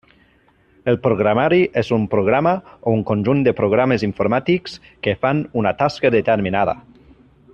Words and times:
El 0.93 0.95
programari 1.03 1.59
és 1.81 1.91
un 1.97 2.07
programa 2.13 2.53
o 2.91 2.95
un 2.99 3.03
conjunt 3.11 3.45
de 3.49 3.55
programes 3.61 4.07
informàtics 4.09 4.79
que 5.07 5.17
fan 5.27 5.45
una 5.63 5.77
tasca 5.85 6.13
determinada. 6.21 6.77